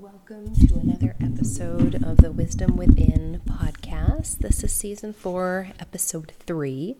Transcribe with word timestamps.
Welcome 0.00 0.54
to 0.54 0.74
another 0.76 1.16
episode 1.20 1.96
of 2.04 2.18
the 2.18 2.30
Wisdom 2.30 2.76
Within 2.76 3.42
podcast. 3.44 4.38
This 4.38 4.62
is 4.62 4.72
season 4.72 5.12
four, 5.12 5.72
episode 5.80 6.32
three, 6.46 6.98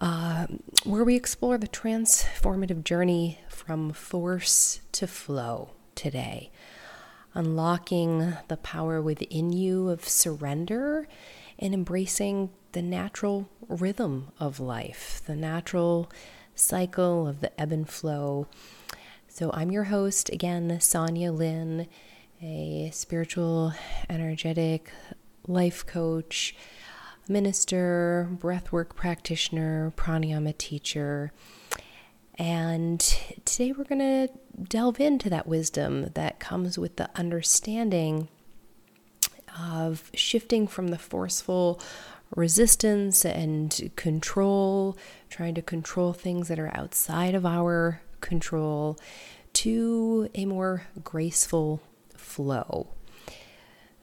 uh, 0.00 0.46
where 0.84 1.04
we 1.04 1.16
explore 1.16 1.58
the 1.58 1.68
transformative 1.68 2.82
journey 2.82 3.40
from 3.50 3.92
force 3.92 4.80
to 4.92 5.06
flow 5.06 5.72
today, 5.94 6.50
unlocking 7.34 8.38
the 8.48 8.56
power 8.56 9.02
within 9.02 9.52
you 9.52 9.90
of 9.90 10.08
surrender 10.08 11.06
and 11.58 11.74
embracing 11.74 12.48
the 12.72 12.80
natural 12.80 13.50
rhythm 13.68 14.32
of 14.40 14.58
life, 14.58 15.20
the 15.26 15.36
natural 15.36 16.10
cycle 16.54 17.28
of 17.28 17.40
the 17.40 17.60
ebb 17.60 17.70
and 17.70 17.86
flow. 17.86 18.46
So, 19.38 19.52
I'm 19.54 19.70
your 19.70 19.84
host 19.84 20.30
again, 20.30 20.80
Sonya 20.80 21.30
Lyn, 21.30 21.86
a 22.42 22.90
spiritual, 22.92 23.72
energetic 24.10 24.90
life 25.46 25.86
coach, 25.86 26.56
minister, 27.28 28.28
breathwork 28.32 28.96
practitioner, 28.96 29.92
pranayama 29.96 30.58
teacher. 30.58 31.30
And 32.36 32.98
today 33.44 33.70
we're 33.70 33.84
going 33.84 34.00
to 34.00 34.28
delve 34.60 34.98
into 34.98 35.30
that 35.30 35.46
wisdom 35.46 36.10
that 36.14 36.40
comes 36.40 36.76
with 36.76 36.96
the 36.96 37.08
understanding 37.14 38.26
of 39.56 40.10
shifting 40.14 40.66
from 40.66 40.88
the 40.88 40.98
forceful 40.98 41.80
resistance 42.34 43.24
and 43.24 43.92
control, 43.94 44.98
trying 45.30 45.54
to 45.54 45.62
control 45.62 46.12
things 46.12 46.48
that 46.48 46.58
are 46.58 46.76
outside 46.76 47.36
of 47.36 47.46
our 47.46 48.00
control, 48.20 48.98
to 49.54 50.28
a 50.34 50.44
more 50.44 50.84
graceful 51.02 51.80
flow. 52.16 52.88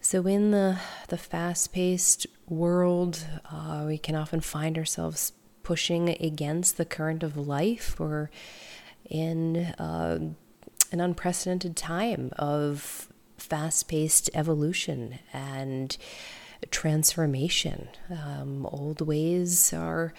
So, 0.01 0.27
in 0.27 0.51
the, 0.51 0.79
the 1.07 1.17
fast 1.17 1.73
paced 1.73 2.27
world, 2.48 3.25
uh, 3.51 3.85
we 3.87 3.98
can 3.98 4.15
often 4.15 4.41
find 4.41 4.77
ourselves 4.77 5.34
pushing 5.63 6.09
against 6.09 6.77
the 6.77 6.85
current 6.85 7.23
of 7.23 7.35
life 7.35 7.99
or 7.99 8.29
in 9.09 9.57
uh, 9.57 10.20
an 10.91 11.01
unprecedented 11.01 11.75
time 11.75 12.31
of 12.37 13.09
fast 13.37 13.87
paced 13.87 14.29
evolution 14.34 15.20
and 15.34 15.97
transformation. 16.71 17.90
Um, 18.09 18.65
old 18.68 19.01
ways 19.01 19.73
are 19.73 20.13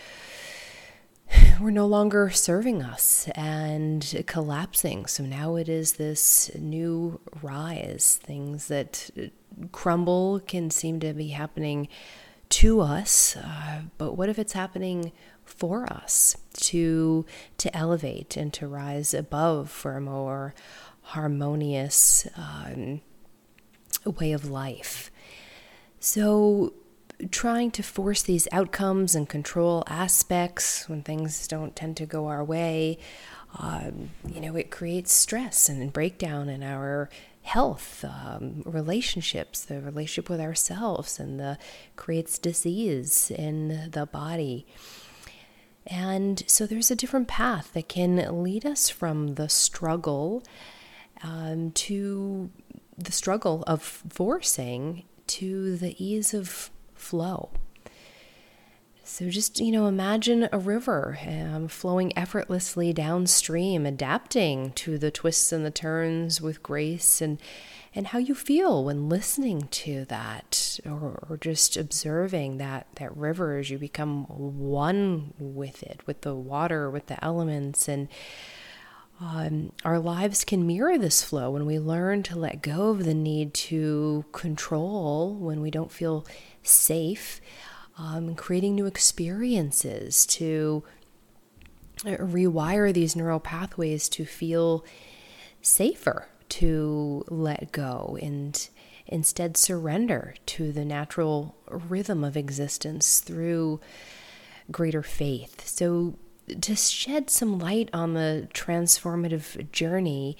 were 1.61 1.71
no 1.71 1.87
longer 1.87 2.31
serving 2.31 2.83
us 2.83 3.29
and 3.35 4.25
collapsing. 4.27 5.07
So 5.07 5.25
now 5.25 5.57
it 5.57 5.69
is 5.69 5.95
this 5.95 6.51
new 6.55 7.21
rise. 7.43 8.19
Things 8.23 8.69
that 8.69 9.11
crumble 9.73 10.41
can 10.41 10.71
seem 10.71 11.01
to 11.01 11.13
be 11.13 11.29
happening 11.29 11.89
to 12.49 12.81
us, 12.81 13.37
uh, 13.37 13.83
but 13.99 14.13
what 14.13 14.29
if 14.29 14.39
it's 14.39 14.53
happening 14.53 15.11
for 15.45 15.93
us 15.93 16.37
to 16.55 17.25
to 17.59 17.77
elevate 17.77 18.37
and 18.37 18.53
to 18.53 18.69
rise 18.69 19.13
above 19.13 19.69
for 19.71 19.97
a 19.97 20.01
more 20.01 20.55
harmonious 21.03 22.29
um, 22.37 23.01
way 24.05 24.31
of 24.31 24.49
life? 24.49 25.11
So 25.99 26.73
trying 27.31 27.71
to 27.73 27.83
force 27.83 28.23
these 28.23 28.49
outcomes 28.53 29.15
and 29.15 29.29
control 29.29 29.83
aspects 29.87 30.89
when 30.89 31.03
things 31.03 31.49
don't 31.49 31.75
tend 31.75 31.97
to 31.97 32.07
go 32.07 32.27
our 32.27 32.45
way, 32.45 32.99
um, 33.59 34.11
you 34.33 34.41
know, 34.41 34.57
it 34.57 34.71
creates 34.71 35.13
stress 35.13 35.69
and 35.69 35.93
breakdown 35.93 36.49
in 36.49 36.63
our 36.63 37.09
health, 37.43 38.05
um, 38.05 38.63
relationships, 38.67 39.65
the 39.65 39.81
relationship 39.81 40.29
with 40.29 40.41
ourselves, 40.41 41.21
and 41.21 41.39
the 41.39 41.57
creates 41.95 42.39
disease 42.39 43.31
in 43.31 43.91
the 43.93 44.05
body. 44.07 44.67
And 45.87 46.43
so 46.49 46.67
there's 46.67 46.91
a 46.91 46.97
different 46.97 47.29
path 47.29 47.73
that 47.75 47.89
can 47.89 48.43
lead 48.43 48.67
us 48.67 48.89
from 48.89 49.37
the 49.37 49.49
struggle 49.49 50.43
um, 51.23 51.71
to 51.73 52.51
the 52.99 53.13
struggle 53.13 53.63
of 53.67 53.81
forcing 53.83 55.05
to 55.29 55.77
the 55.77 56.05
ease 56.05 56.35
of 56.35 56.71
flow. 56.97 57.51
So 59.09 59.31
just, 59.31 59.61
you 59.61 59.71
know, 59.71 59.87
imagine 59.87 60.49
a 60.51 60.59
river 60.59 61.17
um, 61.25 61.69
flowing 61.69 62.13
effortlessly 62.19 62.93
downstream, 62.93 63.87
adapting 63.87 64.73
to 64.73 64.99
the 64.99 65.13
twists 65.13 65.53
and 65.53 65.65
the 65.65 65.71
turns 65.71 66.41
with 66.41 66.63
grace 66.63 67.21
and 67.21 67.41
and 67.95 68.09
how 68.09 68.19
you 68.19 68.35
feel 68.35 68.85
when 68.85 69.09
listening 69.09 69.69
to 69.69 70.05
that 70.07 70.79
or, 70.85 71.25
or 71.31 71.39
just 71.41 71.79
observing 71.79 72.59
that 72.59 72.89
that 72.97 73.17
river 73.17 73.57
as 73.57 73.71
you 73.71 73.79
become 73.79 74.25
one 74.25 75.33
with 75.39 75.85
it, 75.85 76.01
with 76.05 76.23
the 76.23 76.35
water, 76.35 76.91
with 76.91 77.07
the 77.07 77.25
elements 77.25 77.89
and 77.89 78.09
um, 79.21 79.73
our 79.85 79.99
lives 79.99 80.45
can 80.45 80.67
mirror 80.67 80.99
this 80.99 81.23
flow 81.23 81.51
when 81.51 81.65
we 81.65 81.79
learn 81.79 82.23
to 82.25 82.39
let 82.39 82.63
go 82.63 82.91
of 82.91 83.05
the 83.05 83.15
need 83.15 83.55
to 83.55 84.25
control 84.33 85.35
when 85.35 85.61
we 85.61 85.71
don't 85.71 85.91
feel 85.91 86.27
safe, 86.63 87.41
um, 87.97 88.35
creating 88.35 88.75
new 88.75 88.87
experiences 88.87 90.27
to 90.27 90.85
uh, 92.05 92.11
rewire 92.11 92.93
these 92.93 93.17
neural 93.17 93.41
pathways 93.41 94.09
to 94.11 94.27
feel 94.27 94.85
safer, 95.63 96.29
to 96.51 97.25
let 97.29 97.73
go 97.73 98.19
and 98.21 98.69
instead 99.07 99.57
surrender 99.57 100.35
to 100.45 100.73
the 100.73 100.85
natural 100.85 101.57
rhythm 101.71 102.23
of 102.23 102.37
existence 102.37 103.21
through 103.21 103.81
greater 104.71 105.03
faith. 105.03 105.67
So, 105.67 106.17
to 106.61 106.77
shed 106.77 107.31
some 107.31 107.59
light 107.59 107.91
on 107.93 108.15
the 108.15 108.49
transformative 108.53 109.71
journey, 109.73 110.37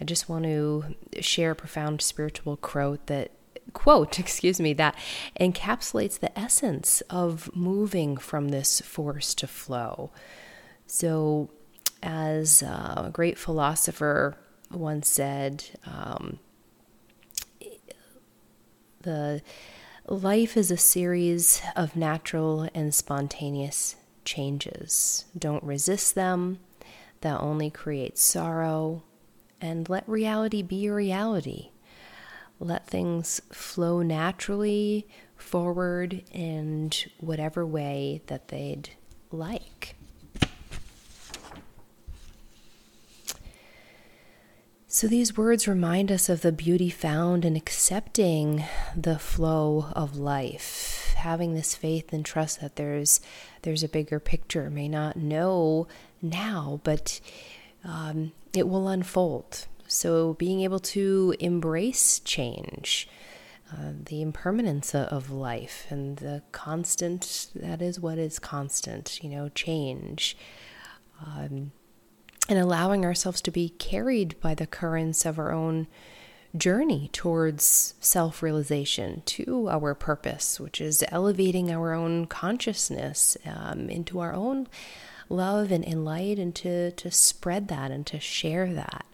I 0.00 0.04
just 0.04 0.28
want 0.28 0.44
to 0.44 0.94
share 1.20 1.52
a 1.52 1.56
profound 1.56 2.02
spiritual 2.02 2.56
quote 2.56 3.06
that 3.06 3.32
quote, 3.72 4.18
excuse 4.18 4.60
me, 4.60 4.72
that 4.74 4.96
encapsulates 5.40 6.18
the 6.18 6.36
essence 6.38 7.00
of 7.10 7.54
moving 7.54 8.16
from 8.16 8.48
this 8.48 8.80
force 8.80 9.34
to 9.34 9.46
flow. 9.46 10.10
So, 10.86 11.50
as 12.02 12.62
a 12.62 13.10
great 13.12 13.38
philosopher 13.38 14.36
once 14.70 15.08
said, 15.08 15.64
um, 15.84 16.38
the 19.00 19.42
life 20.06 20.56
is 20.56 20.70
a 20.70 20.76
series 20.76 21.62
of 21.74 21.96
natural 21.96 22.68
and 22.74 22.94
spontaneous 22.94 23.96
changes. 24.26 25.24
Don't 25.38 25.64
resist 25.64 26.14
them. 26.14 26.58
That 27.22 27.40
only 27.40 27.70
creates 27.70 28.22
sorrow. 28.22 29.02
And 29.58 29.88
let 29.88 30.06
reality 30.06 30.60
be 30.60 30.90
reality 30.90 31.70
let 32.58 32.86
things 32.86 33.40
flow 33.50 34.02
naturally 34.02 35.06
forward 35.36 36.22
in 36.32 36.90
whatever 37.18 37.66
way 37.66 38.22
that 38.26 38.48
they'd 38.48 38.90
like. 39.30 39.94
So, 44.88 45.06
these 45.06 45.36
words 45.36 45.68
remind 45.68 46.10
us 46.10 46.30
of 46.30 46.40
the 46.40 46.52
beauty 46.52 46.88
found 46.88 47.44
in 47.44 47.54
accepting 47.54 48.64
the 48.96 49.18
flow 49.18 49.88
of 49.94 50.16
life, 50.16 50.95
having 51.16 51.54
this 51.54 51.74
faith 51.74 52.12
and 52.12 52.24
trust 52.24 52.60
that 52.60 52.76
there's, 52.76 53.20
there's 53.62 53.82
a 53.82 53.88
bigger 53.88 54.20
picture. 54.20 54.70
May 54.70 54.88
not 54.88 55.16
know 55.16 55.88
now, 56.22 56.80
but 56.84 57.20
um, 57.84 58.32
it 58.54 58.68
will 58.68 58.88
unfold. 58.88 59.66
So, 59.88 60.34
being 60.34 60.62
able 60.62 60.80
to 60.80 61.34
embrace 61.38 62.18
change, 62.20 63.08
uh, 63.72 63.92
the 64.04 64.20
impermanence 64.20 64.94
of 64.94 65.30
life, 65.30 65.86
and 65.90 66.16
the 66.16 66.42
constant 66.52 67.48
that 67.54 67.80
is 67.80 68.00
what 68.00 68.18
is 68.18 68.38
constant, 68.38 69.22
you 69.22 69.30
know, 69.30 69.48
change. 69.50 70.36
Um, 71.24 71.72
and 72.48 72.58
allowing 72.58 73.04
ourselves 73.04 73.40
to 73.42 73.50
be 73.50 73.70
carried 73.70 74.38
by 74.40 74.54
the 74.54 74.66
currents 74.66 75.26
of 75.26 75.38
our 75.38 75.52
own 75.52 75.88
journey 76.58 77.10
towards 77.12 77.94
self 78.00 78.42
realization 78.42 79.22
to 79.26 79.68
our 79.68 79.94
purpose, 79.94 80.58
which 80.60 80.80
is 80.80 81.04
elevating 81.08 81.70
our 81.70 81.92
own 81.92 82.26
consciousness 82.26 83.36
um, 83.46 83.88
into 83.88 84.20
our 84.20 84.32
own 84.32 84.68
love 85.28 85.70
and, 85.70 85.84
and 85.84 86.04
light, 86.04 86.38
and 86.38 86.54
to, 86.54 86.90
to 86.92 87.10
spread 87.10 87.68
that 87.68 87.90
and 87.90 88.06
to 88.06 88.20
share 88.20 88.72
that. 88.72 89.04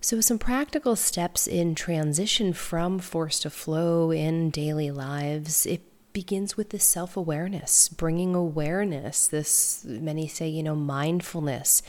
So, 0.00 0.20
some 0.20 0.38
practical 0.38 0.94
steps 0.94 1.46
in 1.46 1.74
transition 1.74 2.52
from 2.52 2.98
force 2.98 3.40
to 3.40 3.50
flow 3.50 4.12
in 4.12 4.50
daily 4.50 4.90
lives. 4.90 5.66
It 5.66 5.82
begins 6.12 6.56
with 6.56 6.70
this 6.70 6.84
self 6.84 7.16
awareness, 7.16 7.88
bringing 7.88 8.34
awareness, 8.34 9.26
this, 9.26 9.84
many 9.84 10.28
say, 10.28 10.48
you 10.48 10.62
know, 10.62 10.76
mindfulness, 10.76 11.82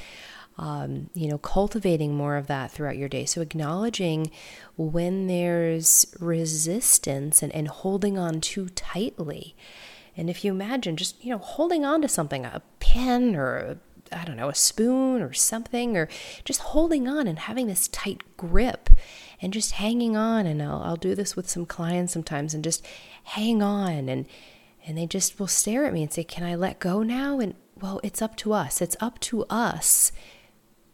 um, 0.60 1.10
you 1.14 1.30
know, 1.30 1.38
cultivating 1.38 2.14
more 2.16 2.36
of 2.36 2.48
that 2.48 2.70
throughout 2.70 2.98
your 2.98 3.08
day. 3.08 3.24
So, 3.24 3.40
acknowledging 3.40 4.30
when 4.76 5.28
there's 5.28 6.06
resistance 6.20 7.42
and, 7.42 7.54
and 7.56 7.70
holding 7.70 8.18
on 8.18 8.42
too 8.42 8.68
tightly. 8.70 9.56
And 10.18 10.30
if 10.30 10.44
you 10.44 10.52
imagine 10.52 10.98
just, 10.98 11.24
you 11.24 11.32
know, 11.32 11.38
holding 11.38 11.86
on 11.86 12.02
to 12.02 12.10
something, 12.10 12.44
a 12.46 12.62
pen 12.82 13.38
or 13.38 13.78
I 14.12 14.26
don't 14.26 14.36
know, 14.36 14.50
a 14.50 14.56
spoon 14.56 15.22
or 15.22 15.32
something, 15.32 15.96
or 15.96 16.10
just 16.44 16.60
holding 16.60 17.08
on 17.08 17.26
and 17.26 17.40
having 17.40 17.68
this 17.68 17.88
tight 17.88 18.22
grip 18.36 18.90
and 19.42 19.54
just 19.54 19.74
hanging 19.74 20.18
on. 20.18 20.46
And 20.46 20.62
I'll, 20.62 20.82
I'll 20.84 20.96
do 20.98 21.16
this 21.16 21.38
with 21.38 21.50
some 21.50 21.66
clients 21.66 22.12
sometimes 22.12 22.54
and 22.54 22.66
just 22.66 22.86
hang 23.24 23.64
on. 23.64 24.10
And, 24.10 24.26
and 24.86 24.98
they 24.98 25.06
just 25.06 25.40
will 25.40 25.48
stare 25.48 25.86
at 25.86 25.94
me 25.94 26.04
and 26.04 26.12
say, 26.12 26.26
Can 26.26 26.44
I 26.44 26.56
let 26.56 26.80
go 26.80 27.02
now? 27.02 27.40
And 27.40 27.56
well, 27.80 28.02
it's 28.04 28.22
up 28.22 28.36
to 28.38 28.52
us. 28.52 28.82
It's 28.82 28.98
up 29.00 29.20
to 29.22 29.46
us 29.46 30.12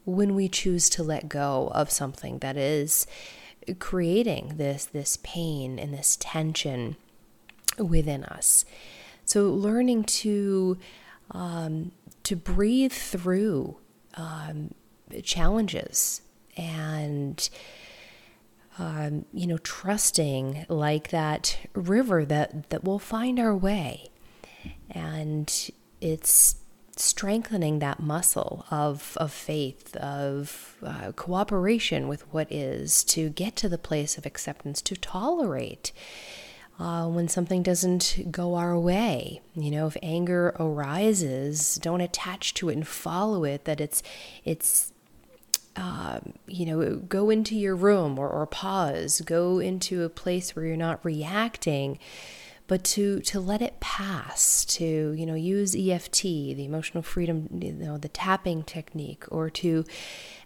when 0.06 0.36
we 0.36 0.48
choose 0.48 0.90
to 0.90 1.04
let 1.04 1.28
go 1.28 1.72
of 1.74 1.92
something 1.92 2.40
that 2.40 2.58
is 2.58 3.08
creating 3.80 4.54
this 4.58 4.86
this 4.86 5.18
pain 5.24 5.80
and 5.80 5.94
this 5.94 6.18
tension 6.20 6.96
within 7.80 8.24
us. 8.24 8.66
So 9.26 9.50
learning 9.50 10.04
to 10.04 10.78
um, 11.32 11.92
to 12.24 12.36
breathe 12.36 12.94
through 12.94 13.78
um, 14.16 14.74
challenges 15.24 16.22
and 16.56 17.50
um, 18.78 19.26
you 19.34 19.48
know 19.48 19.58
trusting 19.58 20.66
like 20.70 21.10
that 21.10 21.58
river 21.74 22.26
that 22.26 22.70
that 22.70 22.84
will 22.84 23.00
find 23.00 23.40
our 23.40 23.56
way 23.56 24.10
and 24.90 25.70
it's 26.02 26.56
strengthening 26.98 27.80
that 27.80 28.00
muscle 28.00 28.66
of, 28.72 29.18
of 29.18 29.32
faith, 29.32 29.96
of 29.98 30.76
uh, 30.84 31.12
cooperation 31.14 32.08
with 32.08 32.22
what 32.34 32.52
is, 32.52 33.04
to 33.06 33.30
get 33.30 33.56
to 33.58 33.70
the 33.70 33.78
place 33.78 34.18
of 34.18 34.26
acceptance, 34.26 34.82
to 34.84 34.96
tolerate 34.96 35.92
uh, 36.80 37.08
when 37.08 37.28
something 37.28 37.64
doesn't 37.64 38.32
go 38.32 38.56
our 38.56 38.78
way. 38.78 39.42
You 39.56 39.72
know, 39.72 39.88
if 39.88 39.98
anger 40.02 40.56
arises, 40.60 41.76
don't 41.76 42.02
attach 42.02 42.54
to 42.56 42.70
it 42.70 42.74
and 42.74 42.88
follow 42.88 43.44
it. 43.44 43.66
That 43.66 43.80
it's 43.80 44.04
it's 44.44 44.92
uh, 45.76 46.20
you 46.48 46.66
know, 46.66 46.96
go 46.96 47.30
into 47.30 47.56
your 47.56 47.76
room 47.76 48.18
or, 48.18 48.30
or 48.30 48.46
pause, 48.46 49.22
go 49.22 49.60
into 49.60 50.04
a 50.04 50.10
place 50.10 50.56
where 50.56 50.66
you're 50.66 50.78
not 50.78 51.04
reacting 51.04 52.00
but 52.68 52.84
to 52.84 53.20
to 53.22 53.40
let 53.40 53.62
it 53.62 53.80
pass 53.80 54.66
to 54.66 55.12
you 55.14 55.26
know 55.26 55.36
use 55.36 55.76
EFT 55.76 56.22
the 56.24 56.66
emotional 56.66 57.04
freedom 57.04 57.48
you 57.62 57.74
know 57.74 57.98
the 57.98 58.10
tapping 58.10 58.64
technique 58.64 59.24
or 59.30 59.50
to 59.50 59.86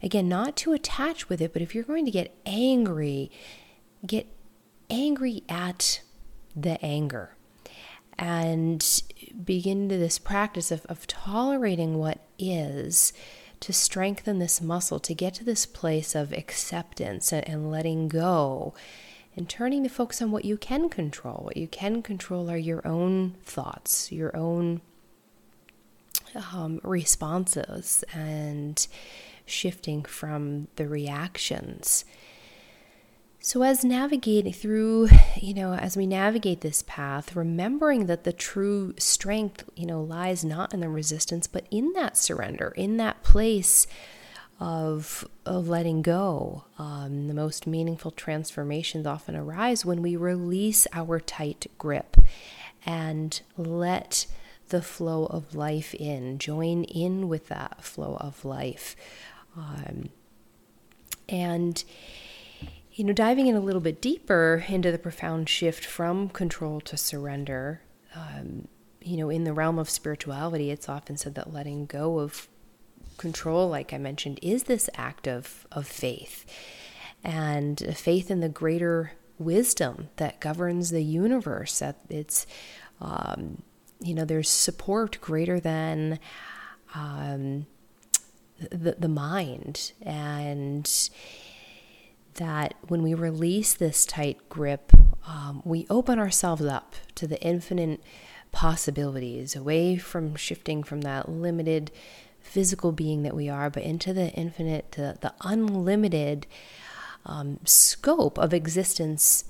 again 0.04 0.27
not 0.27 0.56
to 0.57 0.74
attach 0.74 1.30
with 1.30 1.42
it 1.42 1.54
but 1.54 1.62
if 1.62 1.74
you're 1.74 1.83
going 1.83 2.06
to 2.06 2.12
get 2.12 2.36
angry 2.45 3.31
get 4.06 4.27
angry 4.89 5.44
at 5.48 6.01
the 6.56 6.83
anger 6.83 7.36
and 8.18 9.01
begin 9.45 9.88
to 9.88 9.98
this 9.98 10.19
practice 10.19 10.71
of, 10.71 10.86
of 10.88 11.07
tolerating 11.07 11.98
what 11.98 12.19
is 12.38 13.13
to 13.62 13.71
strengthen 13.71 14.39
this 14.39 14.62
muscle 14.62 15.00
to 15.00 15.13
get 15.13 15.33
to 15.33 15.44
this 15.44 15.66
place 15.66 16.16
of 16.16 16.33
acceptance 16.33 17.31
and, 17.31 17.48
and 17.48 17.71
letting 17.71 18.07
go 18.07 18.74
and 19.36 19.48
turning 19.48 19.84
the 19.84 19.90
focus 19.90 20.22
on 20.22 20.31
what 20.31 20.46
you 20.46 20.58
can 20.58 20.90
control. 20.90 21.42
What 21.44 21.58
you 21.58 21.68
can 21.68 22.02
control 22.02 22.50
are 22.50 22.58
your 22.58 22.86
own 22.86 23.36
thoughts, 23.44 24.12
your 24.12 24.36
own 24.36 24.81
um, 26.54 26.80
responses, 26.84 28.04
and 28.14 28.86
shifting 29.46 30.04
from 30.04 30.68
the 30.76 30.88
reactions. 30.88 32.06
So, 33.42 33.64
as 33.64 33.86
navigating 33.86 34.52
through, 34.52 35.10
you 35.38 35.54
know, 35.54 35.74
as 35.74 35.96
we 35.96 36.06
navigate 36.06 36.62
this 36.62 36.84
path, 36.86 37.36
remembering 37.36 38.08
that 38.08 38.26
the 38.26 38.34
true 38.34 38.94
strength, 38.98 39.64
you 39.76 39.86
know, 39.86 40.02
lies 40.02 40.44
not 40.44 40.74
in 40.74 40.81
the 40.81 40.90
resistance, 40.90 41.48
but 41.48 41.66
in 41.72 41.94
that 41.94 42.18
surrender, 42.18 42.74
in 42.76 42.98
that 42.98 43.24
place 43.24 43.88
of, 44.60 45.28
of 45.46 45.70
letting 45.70 46.02
go. 46.02 46.66
Um, 46.78 47.28
the 47.28 47.34
most 47.34 47.66
meaningful 47.66 48.12
transformations 48.12 49.06
often 49.06 49.36
arise 49.36 49.86
when 49.86 50.02
we 50.02 50.16
release 50.16 50.86
our 50.94 51.20
tight 51.20 51.68
grip 51.78 52.18
and 52.86 53.42
let 53.58 54.26
the 54.70 54.82
flow 54.82 55.26
of 55.26 55.56
life 55.56 55.94
in, 55.96 56.38
join 56.38 56.84
in 56.84 57.28
with 57.28 57.48
that 57.48 57.84
flow 57.84 58.18
of 58.20 58.46
life. 58.46 58.96
Um, 59.56 60.10
and 61.28 61.84
you 63.00 63.06
know, 63.06 63.14
diving 63.14 63.48
in 63.48 63.56
a 63.56 63.62
little 63.62 63.80
bit 63.80 64.02
deeper 64.02 64.66
into 64.68 64.92
the 64.92 64.98
profound 64.98 65.48
shift 65.48 65.86
from 65.86 66.28
control 66.28 66.82
to 66.82 66.98
surrender, 66.98 67.82
um, 68.14 68.68
you 69.02 69.16
know, 69.16 69.30
in 69.30 69.46
the 69.46 69.54
realm 69.54 69.80
of 69.80 69.90
spirituality, 69.90 70.70
it's 70.70 70.90
often 70.90 71.16
said 71.16 71.36
that 71.36 71.54
letting 71.54 71.86
go 71.86 72.20
of 72.20 72.50
control, 73.19 73.69
like 73.69 73.94
I 73.94 74.00
mentioned, 74.00 74.39
is 74.42 74.63
this 74.63 74.89
act 74.95 75.27
of, 75.27 75.68
of 75.71 75.86
faith 75.86 76.45
and 77.24 77.95
faith 77.95 78.31
in 78.31 78.39
the 78.39 78.50
greater 78.50 79.12
wisdom 79.38 80.10
that 80.16 80.39
governs 80.39 80.89
the 80.89 81.04
universe. 81.04 81.80
That 81.80 81.98
it's, 82.10 82.48
um, 83.00 83.62
you 84.00 84.16
know, 84.16 84.25
there's 84.25 84.50
support 84.50 85.19
greater 85.21 85.60
than 85.60 86.19
um, 86.95 87.68
the, 88.71 88.95
the 88.98 89.07
mind. 89.07 89.92
And 90.01 90.89
that 92.36 92.74
when 92.88 93.04
we 93.04 93.13
release 93.13 93.74
this 93.74 94.06
tight 94.06 94.50
grip, 94.50 94.92
um, 95.27 95.62
we 95.66 95.86
open 95.89 96.19
ourselves 96.19 96.66
up 96.66 96.95
to 97.16 97.27
the 97.27 97.42
infinite 97.42 98.01
possibilities, 98.51 99.56
away 99.56 99.98
from 99.98 100.36
shifting 100.36 100.83
from 100.83 101.01
that 101.01 101.30
limited 101.30 101.92
physical 102.42 102.92
being 102.92 103.24
that 103.24 103.36
we 103.36 103.50
are, 103.50 103.70
but 103.70 103.84
into 103.84 104.14
the 104.14 104.30
infinite, 104.32 104.94
the, 104.94 105.18
the 105.22 105.34
unlimited 105.42 106.48
um, 107.26 107.60
scope 107.66 108.38
of 108.38 108.54
existence 108.54 109.46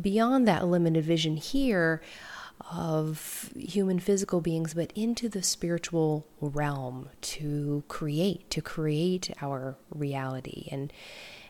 beyond 0.00 0.48
that 0.48 0.66
limited 0.66 1.04
vision 1.04 1.36
here 1.36 2.00
of 2.70 3.50
human 3.56 3.98
physical 3.98 4.40
beings, 4.40 4.74
but 4.74 4.92
into 4.94 5.28
the 5.28 5.42
spiritual 5.42 6.26
realm 6.40 7.08
to 7.20 7.82
create, 7.88 8.48
to 8.50 8.62
create 8.62 9.30
our 9.40 9.76
reality. 9.90 10.68
And 10.70 10.92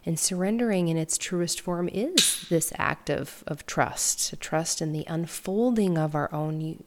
and 0.05 0.19
surrendering 0.19 0.88
in 0.88 0.96
its 0.96 1.17
truest 1.17 1.60
form 1.60 1.89
is 1.89 2.46
this 2.48 2.72
act 2.77 3.08
of, 3.08 3.44
of 3.46 3.67
trust, 3.67 4.32
a 4.32 4.36
trust 4.36 4.82
in 4.82 4.93
the 4.93 5.05
unfolding 5.06 5.96
of 5.96 6.17
our 6.17 6.32
own 6.34 6.82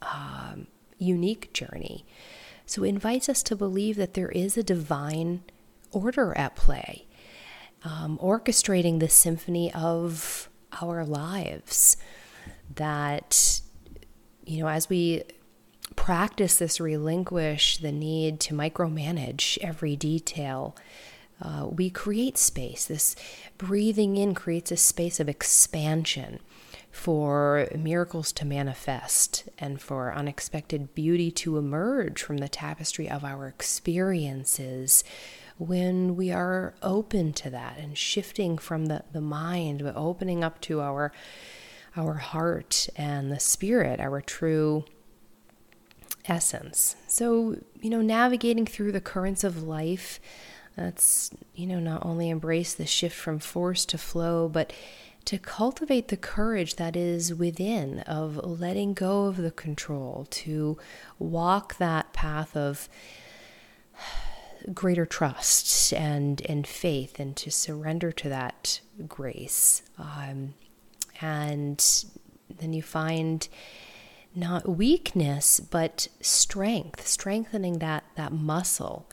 uh, 0.00 0.54
unique 0.98 1.52
journey. 1.52 2.04
So 2.64 2.82
it 2.82 2.88
invites 2.88 3.28
us 3.28 3.42
to 3.44 3.56
believe 3.56 3.96
that 3.96 4.14
there 4.14 4.30
is 4.30 4.56
a 4.56 4.62
divine 4.62 5.42
order 5.92 6.36
at 6.36 6.56
play, 6.56 7.06
um, 7.84 8.18
orchestrating 8.22 8.98
the 8.98 9.08
symphony 9.08 9.72
of 9.72 10.48
our 10.80 11.04
lives. 11.04 11.96
That, 12.74 13.60
you 14.44 14.60
know, 14.60 14.68
as 14.68 14.88
we 14.88 15.22
practice 15.94 16.56
this, 16.56 16.80
relinquish 16.80 17.78
the 17.78 17.92
need 17.92 18.40
to 18.40 18.54
micromanage 18.54 19.58
every 19.60 19.96
detail. 19.96 20.76
Uh, 21.40 21.68
we 21.70 21.90
create 21.90 22.36
space. 22.38 22.86
This 22.86 23.14
breathing 23.58 24.16
in 24.16 24.34
creates 24.34 24.72
a 24.72 24.76
space 24.76 25.20
of 25.20 25.28
expansion 25.28 26.40
for 26.90 27.68
miracles 27.76 28.32
to 28.32 28.44
manifest 28.44 29.48
and 29.58 29.80
for 29.80 30.12
unexpected 30.14 30.94
beauty 30.94 31.30
to 31.30 31.58
emerge 31.58 32.22
from 32.22 32.38
the 32.38 32.48
tapestry 32.48 33.08
of 33.08 33.24
our 33.24 33.46
experiences 33.46 35.04
when 35.58 36.16
we 36.16 36.30
are 36.30 36.74
open 36.82 37.32
to 37.32 37.50
that 37.50 37.78
and 37.78 37.96
shifting 37.96 38.58
from 38.58 38.86
the, 38.86 39.02
the 39.12 39.20
mind 39.20 39.82
but 39.82 39.96
opening 39.96 40.44
up 40.44 40.60
to 40.60 40.80
our 40.80 41.12
our 41.96 42.14
heart 42.14 42.88
and 42.96 43.32
the 43.32 43.40
spirit 43.40 44.00
our 44.00 44.20
true 44.20 44.84
essence. 46.28 46.96
So 47.08 47.56
you 47.80 47.90
know 47.90 48.02
navigating 48.02 48.66
through 48.66 48.92
the 48.92 49.00
currents 49.00 49.44
of 49.44 49.62
life 49.62 50.20
that's 50.76 51.30
you 51.54 51.66
know 51.66 51.80
not 51.80 52.04
only 52.04 52.28
embrace 52.28 52.74
the 52.74 52.86
shift 52.86 53.16
from 53.16 53.38
force 53.38 53.86
to 53.86 53.98
flow 53.98 54.48
but 54.48 54.72
to 55.26 55.38
cultivate 55.38 56.08
the 56.08 56.16
courage 56.16 56.76
that 56.76 56.96
is 56.96 57.34
within 57.34 57.98
of 58.00 58.36
letting 58.36 58.94
go 58.94 59.26
of 59.26 59.36
the 59.36 59.50
control, 59.50 60.26
to 60.30 60.78
walk 61.18 61.76
that 61.78 62.12
path 62.12 62.56
of 62.56 62.88
greater 64.72 65.04
trust 65.04 65.92
and, 65.92 66.40
and 66.48 66.66
faith, 66.66 67.18
and 67.18 67.36
to 67.36 67.50
surrender 67.50 68.12
to 68.12 68.28
that 68.28 68.80
grace. 69.06 69.82
Um, 69.98 70.54
and 71.20 72.04
then 72.48 72.72
you 72.72 72.82
find 72.82 73.48
not 74.34 74.68
weakness, 74.68 75.58
but 75.58 76.06
strength, 76.20 77.06
strengthening 77.06 77.80
that 77.80 78.04
that 78.14 78.32
muscle. 78.32 79.08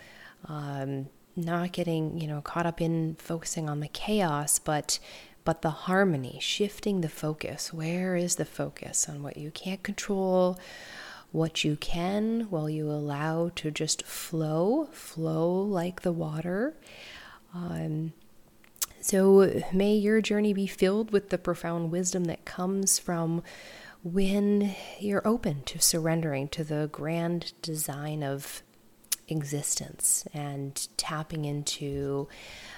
Um, 0.45 1.07
not 1.35 1.71
getting 1.71 2.19
you 2.19 2.27
know 2.27 2.41
caught 2.41 2.65
up 2.65 2.81
in 2.81 3.15
focusing 3.15 3.69
on 3.69 3.79
the 3.79 3.87
chaos, 3.87 4.59
but 4.59 4.99
but 5.43 5.61
the 5.61 5.69
harmony, 5.69 6.39
shifting 6.41 7.01
the 7.01 7.09
focus. 7.09 7.73
Where 7.73 8.15
is 8.15 8.35
the 8.35 8.45
focus 8.45 9.07
on 9.09 9.23
what 9.23 9.37
you 9.37 9.51
can't 9.51 9.83
control? 9.83 10.57
What 11.31 11.63
you 11.63 11.75
can, 11.75 12.47
well, 12.51 12.69
you 12.69 12.89
allow 12.89 13.51
to 13.55 13.71
just 13.71 14.03
flow, 14.03 14.87
flow 14.91 15.61
like 15.61 16.01
the 16.01 16.11
water. 16.11 16.75
Um, 17.53 18.13
so 19.01 19.63
may 19.73 19.95
your 19.95 20.21
journey 20.21 20.53
be 20.53 20.67
filled 20.67 21.11
with 21.11 21.29
the 21.29 21.37
profound 21.37 21.91
wisdom 21.91 22.25
that 22.25 22.45
comes 22.45 22.99
from 22.99 23.43
when 24.03 24.75
you're 24.99 25.27
open 25.27 25.63
to 25.63 25.79
surrendering 25.79 26.47
to 26.49 26.63
the 26.63 26.89
grand 26.91 27.53
design 27.61 28.21
of 28.21 28.63
existence 29.33 30.25
and 30.33 30.87
tapping 30.95 31.43
into 31.45 32.27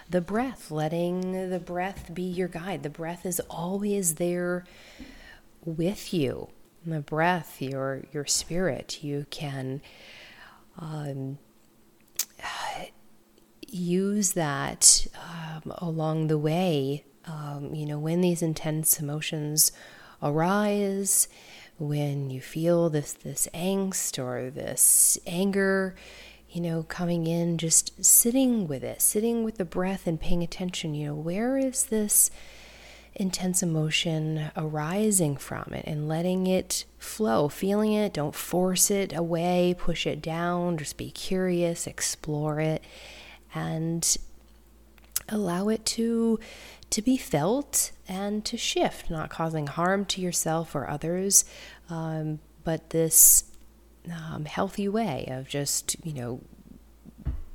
the 0.10 0.22
breath, 0.22 0.72
letting 0.72 1.50
the 1.50 1.60
breath 1.60 2.14
be 2.14 2.24
your 2.24 2.48
guide. 2.48 2.82
The 2.84 2.90
breath 2.90 3.26
is 3.26 3.40
always 3.50 4.16
there 4.16 4.66
with 5.64 6.14
you. 6.14 6.50
The 6.86 7.02
breath, 7.02 7.62
your 7.62 8.04
your 8.14 8.26
spirit, 8.26 9.04
you 9.04 9.26
can 9.30 9.82
um, 10.78 11.38
use 13.68 14.34
that 14.34 15.08
um, 15.16 15.74
along 15.80 16.28
the 16.28 16.38
way. 16.38 17.06
Um, 17.26 17.74
you 17.74 17.86
know, 17.86 18.00
when 18.00 18.22
these 18.22 18.42
intense 18.42 19.00
emotions 19.00 19.72
arise, 20.22 21.28
when 21.78 22.30
you 22.30 22.40
feel 22.40 22.90
this 22.90 23.14
this 23.14 23.48
angst 23.54 24.24
or 24.24 24.50
this 24.50 25.18
anger, 25.26 25.96
you 26.56 26.62
know, 26.62 26.84
coming 26.84 27.28
in, 27.28 27.58
just 27.58 28.04
sitting 28.04 28.66
with 28.66 28.82
it, 28.82 29.02
sitting 29.02 29.44
with 29.44 29.58
the 29.58 29.66
breath 29.66 30.08
and 30.08 30.20
paying 30.20 30.42
attention. 30.42 30.96
You 30.96 31.08
know, 31.08 31.16
where 31.16 31.58
is 31.58 31.88
this 31.88 32.32
intense 33.16 33.64
emotion 33.64 34.52
arising 34.58 35.38
from 35.38 35.74
it 35.74 35.86
and 35.86 36.08
letting 36.08 36.48
it 36.48 36.86
flow, 36.98 37.48
feeling 37.48 37.94
it. 37.94 38.14
Don't 38.14 38.36
force 38.36 38.92
it 38.92 39.14
away, 39.16 39.76
push 39.78 40.06
it 40.06 40.22
down, 40.22 40.78
just 40.78 40.98
be 40.98 41.12
curious, 41.12 41.88
explore 41.88 42.60
it, 42.60 42.84
and 43.54 44.18
allow 45.30 45.70
it 45.70 45.86
to 45.86 46.40
to 46.92 47.02
be 47.02 47.18
felt 47.18 47.92
and 48.08 48.46
to 48.46 48.56
shift, 48.56 49.10
not 49.10 49.30
causing 49.30 49.68
harm 49.68 50.06
to 50.06 50.22
yourself 50.22 50.76
or 50.76 50.88
others, 50.88 51.44
um, 51.90 52.40
but 52.64 52.92
this 52.92 53.46
um, 54.12 54.46
healthy 54.46 54.88
way 54.88 55.28
of 55.30 55.48
just 55.48 55.96
you 56.06 56.14
know 56.14 56.42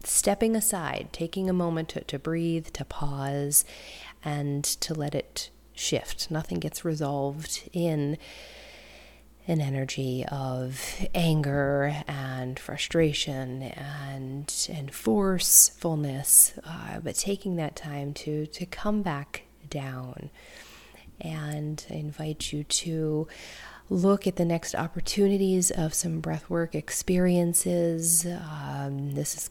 stepping 0.04 0.56
aside, 0.56 1.08
taking 1.12 1.50
a 1.50 1.52
moment 1.52 1.90
to, 1.90 2.00
to 2.04 2.18
breathe, 2.18 2.68
to 2.68 2.84
pause, 2.84 3.64
and 4.24 4.64
to 4.64 4.94
let 4.94 5.14
it 5.14 5.50
shift. 5.74 6.30
Nothing 6.30 6.58
gets 6.58 6.84
resolved 6.84 7.68
in 7.72 8.18
an 9.46 9.60
energy 9.60 10.24
of 10.30 11.06
anger 11.14 12.04
and 12.06 12.58
frustration 12.58 13.62
and 13.62 14.68
and 14.70 14.94
forcefulness, 14.94 16.54
uh, 16.64 17.00
but 17.00 17.14
taking 17.16 17.56
that 17.56 17.74
time 17.74 18.12
to 18.14 18.46
to 18.46 18.66
come 18.66 19.02
back 19.02 19.44
down. 19.68 20.30
And 21.20 21.84
I 21.90 21.94
invite 21.94 22.52
you 22.52 22.64
to 22.64 23.28
look 23.90 24.26
at 24.26 24.36
the 24.36 24.44
next 24.44 24.74
opportunities 24.74 25.70
of 25.70 25.92
some 25.92 26.22
breathwork 26.22 26.74
experiences. 26.74 28.24
Um, 28.24 29.12
this 29.12 29.34
is 29.34 29.50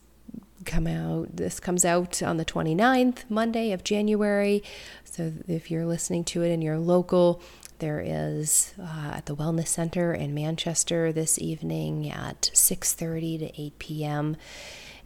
come 0.65 0.87
out 0.87 1.35
this 1.37 1.59
comes 1.59 1.85
out 1.85 2.21
on 2.21 2.35
the 2.35 2.43
29th 2.43 3.23
monday 3.29 3.71
of 3.71 3.81
january 3.83 4.61
so 5.05 5.31
if 5.47 5.71
you're 5.71 5.85
listening 5.85 6.23
to 6.23 6.43
it 6.43 6.49
in 6.49 6.61
your 6.61 6.77
local 6.77 7.41
there 7.79 8.03
is 8.05 8.73
uh, 8.77 9.11
at 9.13 9.25
the 9.25 9.35
wellness 9.35 9.67
center 9.67 10.13
in 10.13 10.33
manchester 10.33 11.13
this 11.13 11.39
evening 11.39 12.09
at 12.09 12.51
6.30 12.53 13.39
to 13.39 13.61
8 13.61 13.79
p.m 13.79 14.37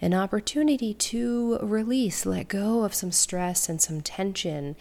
an 0.02 0.14
opportunity 0.14 0.94
to 0.94 1.60
release 1.62 2.26
let 2.26 2.48
go 2.48 2.84
of 2.84 2.96
some 2.96 3.12
stress 3.12 3.70
and 3.70 3.80
some 3.80 4.02
tension 4.02 4.76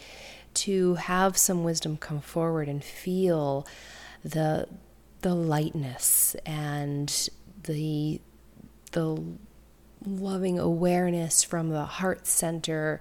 to 0.55 0.95
have 0.95 1.37
some 1.37 1.65
wisdom 1.65 1.99
come 1.99 2.21
forward 2.21 2.67
and 2.67 2.83
feel 2.83 3.67
the 4.25 4.69
the 5.23 5.35
lightness 5.35 6.35
and 6.45 7.29
the 7.65 8.21
the 8.93 9.23
loving 10.05 10.59
awareness 10.59 11.43
from 11.43 11.71
the 11.71 11.85
heart 11.85 12.27
center 12.27 13.01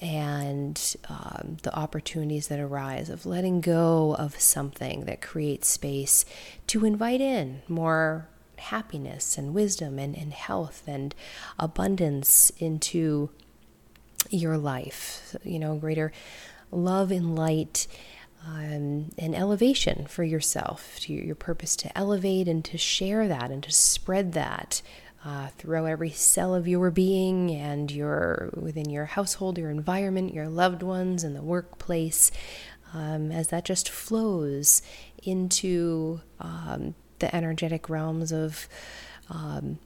and 0.00 0.96
um, 1.08 1.58
the 1.62 1.74
opportunities 1.74 2.48
that 2.48 2.58
arise 2.58 3.10
of 3.10 3.26
letting 3.26 3.60
go 3.60 4.16
of 4.18 4.40
something 4.40 5.04
that 5.04 5.20
creates 5.20 5.68
space 5.68 6.24
to 6.66 6.86
invite 6.86 7.20
in 7.20 7.60
more 7.68 8.26
happiness 8.56 9.36
and 9.36 9.54
wisdom 9.54 9.98
and, 9.98 10.16
and 10.16 10.32
health 10.32 10.84
and 10.86 11.14
abundance 11.58 12.50
into 12.58 13.28
your 14.30 14.56
life. 14.56 15.36
You 15.44 15.58
know, 15.58 15.76
greater 15.76 16.12
love 16.70 17.10
and 17.10 17.36
light 17.36 17.86
um, 18.46 19.10
and 19.18 19.34
elevation 19.34 20.06
for 20.06 20.24
yourself, 20.24 20.98
to 21.00 21.12
your 21.12 21.34
purpose 21.34 21.76
to 21.76 21.98
elevate 21.98 22.48
and 22.48 22.64
to 22.64 22.78
share 22.78 23.28
that 23.28 23.50
and 23.50 23.62
to 23.62 23.72
spread 23.72 24.32
that 24.32 24.82
uh, 25.24 25.48
every 25.66 26.10
cell 26.10 26.54
of 26.54 26.66
your 26.66 26.90
being 26.90 27.50
and 27.50 27.90
your 27.90 28.50
within 28.54 28.88
your 28.88 29.04
household, 29.04 29.58
your 29.58 29.70
environment, 29.70 30.32
your 30.32 30.48
loved 30.48 30.82
ones, 30.82 31.22
and 31.22 31.36
the 31.36 31.42
workplace, 31.42 32.30
um, 32.94 33.30
as 33.30 33.48
that 33.48 33.64
just 33.64 33.88
flows 33.88 34.80
into 35.22 36.20
um, 36.40 36.94
the 37.18 37.34
energetic 37.34 37.88
realms 37.88 38.32
of. 38.32 38.68
Um, 39.28 39.78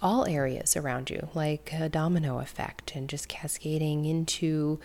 all 0.00 0.28
areas 0.28 0.76
around 0.76 1.10
you, 1.10 1.28
like 1.34 1.72
a 1.72 1.88
domino 1.88 2.38
effect, 2.38 2.94
and 2.94 3.08
just 3.08 3.28
cascading 3.28 4.04
into 4.04 4.78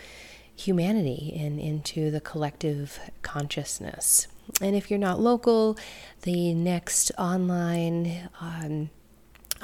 humanity 0.56 1.34
and 1.38 1.60
into 1.60 2.12
the 2.12 2.22
collective 2.22 3.00
consciousness. 3.22 4.28
And 4.62 4.76
if 4.76 4.90
you're 4.90 5.00
not 5.00 5.20
local, 5.20 5.78
the 6.24 6.54
next 6.54 7.12
online 7.18 8.30
um, 8.40 8.90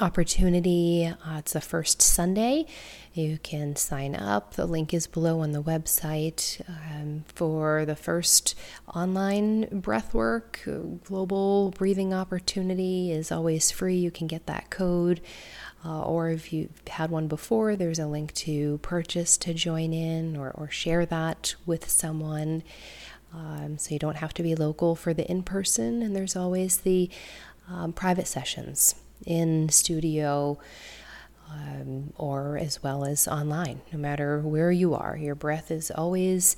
opportunity. 0.00 1.06
Uh, 1.06 1.38
it's 1.38 1.52
the 1.52 1.60
first 1.60 2.00
Sunday. 2.00 2.66
You 3.12 3.38
can 3.42 3.76
sign 3.76 4.14
up. 4.14 4.54
The 4.54 4.66
link 4.66 4.94
is 4.94 5.06
below 5.06 5.40
on 5.40 5.52
the 5.52 5.62
website 5.62 6.60
um, 6.68 7.24
for 7.34 7.84
the 7.84 7.96
first 7.96 8.54
online 8.94 9.66
breathwork. 9.66 11.02
Global 11.04 11.70
breathing 11.72 12.14
opportunity 12.14 13.12
is 13.12 13.30
always 13.30 13.70
free. 13.70 13.96
You 13.96 14.10
can 14.10 14.26
get 14.26 14.46
that 14.46 14.70
code. 14.70 15.20
Uh, 15.84 16.02
or 16.02 16.28
if 16.30 16.52
you've 16.52 16.86
had 16.88 17.10
one 17.10 17.26
before, 17.26 17.74
there's 17.74 17.98
a 17.98 18.06
link 18.06 18.34
to 18.34 18.78
purchase 18.82 19.38
to 19.38 19.54
join 19.54 19.92
in 19.92 20.36
or, 20.36 20.50
or 20.50 20.70
share 20.70 21.06
that 21.06 21.54
with 21.64 21.88
someone. 21.88 22.62
Um, 23.32 23.78
so 23.78 23.94
you 23.94 23.98
don't 23.98 24.16
have 24.16 24.34
to 24.34 24.42
be 24.42 24.54
local 24.54 24.94
for 24.94 25.14
the 25.14 25.30
in 25.30 25.42
person, 25.42 26.02
and 26.02 26.14
there's 26.14 26.36
always 26.36 26.78
the 26.78 27.08
um, 27.68 27.92
private 27.92 28.26
sessions 28.26 28.96
in 29.24 29.68
studio 29.68 30.58
um, 31.50 32.12
or 32.16 32.58
as 32.58 32.82
well 32.82 33.04
as 33.04 33.26
online, 33.26 33.80
no 33.92 33.98
matter 33.98 34.40
where 34.40 34.70
you 34.70 34.94
are. 34.94 35.16
Your 35.16 35.34
breath 35.34 35.70
is 35.70 35.90
always 35.90 36.56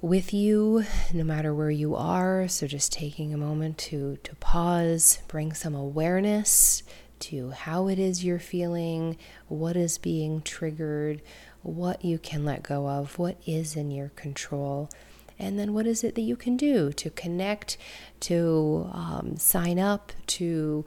with 0.00 0.34
you, 0.34 0.84
no 1.12 1.24
matter 1.24 1.54
where 1.54 1.70
you 1.70 1.94
are. 1.94 2.46
So 2.48 2.66
just 2.66 2.92
taking 2.92 3.32
a 3.32 3.38
moment 3.38 3.78
to, 3.78 4.18
to 4.22 4.34
pause, 4.36 5.20
bring 5.28 5.52
some 5.52 5.74
awareness 5.74 6.82
to 7.28 7.50
how 7.50 7.88
it 7.88 7.98
is 7.98 8.24
you're 8.24 8.38
feeling, 8.38 9.16
what 9.48 9.76
is 9.76 9.98
being 9.98 10.42
triggered, 10.42 11.22
what 11.62 12.04
you 12.04 12.18
can 12.18 12.44
let 12.44 12.62
go 12.62 12.88
of, 12.88 13.18
what 13.18 13.38
is 13.46 13.76
in 13.76 13.90
your 13.90 14.10
control. 14.10 14.90
And 15.38 15.58
then, 15.58 15.74
what 15.74 15.86
is 15.86 16.04
it 16.04 16.14
that 16.14 16.20
you 16.22 16.36
can 16.36 16.56
do 16.56 16.92
to 16.92 17.10
connect, 17.10 17.76
to 18.20 18.88
um, 18.92 19.36
sign 19.36 19.78
up, 19.78 20.12
to 20.28 20.84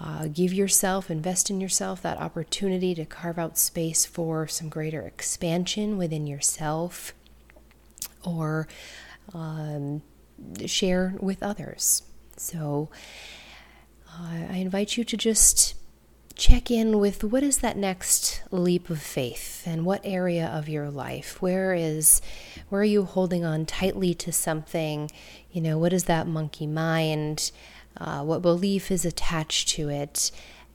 uh, 0.00 0.28
give 0.32 0.52
yourself, 0.52 1.10
invest 1.10 1.50
in 1.50 1.60
yourself 1.60 2.00
that 2.02 2.18
opportunity 2.18 2.94
to 2.94 3.04
carve 3.04 3.38
out 3.38 3.58
space 3.58 4.06
for 4.06 4.48
some 4.48 4.68
greater 4.68 5.02
expansion 5.02 5.98
within 5.98 6.26
yourself 6.26 7.12
or 8.24 8.66
um, 9.34 10.02
share 10.66 11.14
with 11.20 11.42
others. 11.42 12.02
So 12.36 12.88
uh, 14.18 14.52
I 14.52 14.56
invite 14.56 14.96
you 14.96 15.04
to 15.04 15.16
just 15.16 15.74
check 16.34 16.70
in 16.70 16.98
with 16.98 17.22
what 17.22 17.42
is 17.42 17.58
that 17.58 17.76
next 17.76 18.42
leap 18.50 18.88
of 18.88 19.00
faith 19.00 19.62
and 19.66 19.84
what 19.84 20.00
area 20.04 20.46
of 20.46 20.70
your 20.70 20.88
life 20.88 21.42
where 21.42 21.74
is 21.74 22.22
where 22.70 22.80
are 22.80 22.84
you 22.84 23.04
holding 23.04 23.44
on 23.44 23.66
tightly 23.66 24.14
to 24.14 24.32
something 24.32 25.10
you 25.52 25.60
know 25.60 25.76
what 25.76 25.92
is 25.92 26.04
that 26.04 26.26
monkey 26.26 26.66
mind 26.66 27.50
uh, 27.96 28.22
what 28.22 28.42
belief 28.42 28.90
is 28.90 29.04
attached 29.04 29.68
to 29.70 29.88
it, 29.88 30.30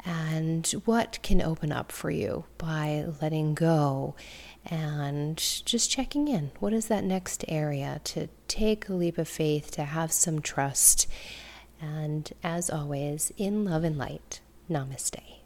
and 0.06 0.68
what 0.86 1.20
can 1.24 1.42
open 1.42 1.72
up 1.72 1.92
for 1.92 2.12
you 2.12 2.46
by 2.58 3.06
letting 3.22 3.56
go 3.56 4.16
and 4.66 5.38
just 5.66 5.90
checking 5.90 6.28
in. 6.28 6.52
What 6.60 6.74
is 6.74 6.88
that 6.88 7.04
next 7.04 7.44
area 7.48 8.02
to 8.06 8.28
take 8.48 8.88
a 8.88 8.94
leap 8.94 9.18
of 9.18 9.28
faith, 9.28 9.72
to 9.72 9.84
have 9.84 10.12
some 10.12 10.42
trust? 10.42 11.08
And 11.82 12.32
as 12.44 12.70
always, 12.70 13.32
in 13.38 13.66
love 13.66 13.84
and 13.84 13.98
light, 13.98 14.40
namaste. 14.70 15.45